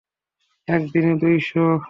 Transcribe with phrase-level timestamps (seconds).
[0.67, 1.65] এক দিনে দুই শো।